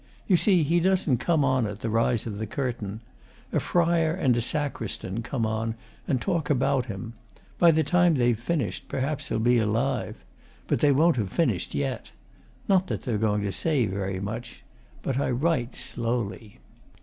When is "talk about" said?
6.19-6.87